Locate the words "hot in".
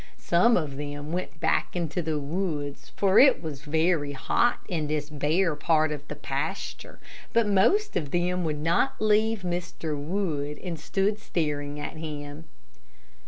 4.13-4.87